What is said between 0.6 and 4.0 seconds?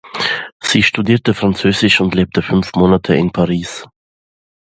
Sie studierte Französisch und lebte fünf Monate in Paris.